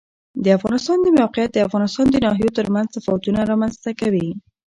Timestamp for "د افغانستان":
0.43-0.97, 1.53-2.05